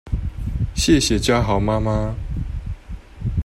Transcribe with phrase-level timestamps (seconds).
[0.73, 2.15] 謝謝家豪媽媽